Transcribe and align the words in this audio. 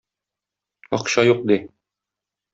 Акча 0.99 1.27
юк,- 1.29 1.45
ди. 1.53 1.59